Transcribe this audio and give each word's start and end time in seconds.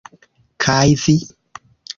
Kaj 0.65 0.89
vi..? 1.03 1.15